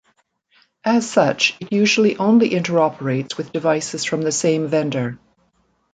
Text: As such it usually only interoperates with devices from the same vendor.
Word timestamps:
As 0.83 1.07
such 1.07 1.55
it 1.59 1.71
usually 1.71 2.17
only 2.17 2.49
interoperates 2.49 3.37
with 3.37 3.53
devices 3.53 4.03
from 4.03 4.23
the 4.23 4.31
same 4.31 4.67
vendor. 4.67 5.19